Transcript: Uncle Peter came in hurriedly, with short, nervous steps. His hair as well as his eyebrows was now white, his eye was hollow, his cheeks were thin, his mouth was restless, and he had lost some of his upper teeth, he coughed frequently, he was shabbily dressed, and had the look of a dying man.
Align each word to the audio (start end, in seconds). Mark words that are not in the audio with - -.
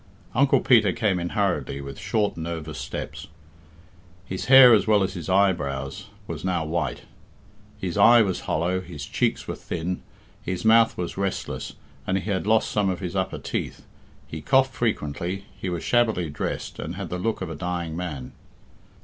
Uncle 0.33 0.61
Peter 0.61 0.91
came 0.91 1.19
in 1.19 1.29
hurriedly, 1.29 1.79
with 1.79 1.99
short, 1.99 2.35
nervous 2.35 2.79
steps. 2.79 3.27
His 4.25 4.45
hair 4.45 4.73
as 4.73 4.87
well 4.87 5.03
as 5.03 5.13
his 5.13 5.29
eyebrows 5.29 6.07
was 6.25 6.43
now 6.43 6.65
white, 6.65 7.03
his 7.77 7.99
eye 7.99 8.23
was 8.23 8.39
hollow, 8.49 8.81
his 8.81 9.05
cheeks 9.05 9.47
were 9.47 9.53
thin, 9.55 10.01
his 10.41 10.65
mouth 10.65 10.97
was 10.97 11.17
restless, 11.19 11.73
and 12.07 12.17
he 12.17 12.27
had 12.31 12.47
lost 12.47 12.71
some 12.71 12.89
of 12.89 12.99
his 12.99 13.15
upper 13.15 13.37
teeth, 13.37 13.83
he 14.27 14.41
coughed 14.41 14.73
frequently, 14.73 15.45
he 15.55 15.69
was 15.69 15.83
shabbily 15.83 16.31
dressed, 16.31 16.79
and 16.79 16.95
had 16.95 17.09
the 17.09 17.19
look 17.19 17.41
of 17.43 17.51
a 17.51 17.55
dying 17.55 17.95
man. 17.95 18.31